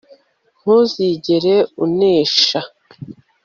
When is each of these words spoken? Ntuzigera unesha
Ntuzigera 0.59 1.55
unesha 1.83 2.61